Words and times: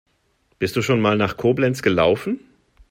Bist 0.57 0.75
du 0.75 0.81
schon 0.81 0.99
mal 0.99 1.15
nach 1.15 1.37
Koblenz 1.37 1.83
gelaufen? 1.83 2.39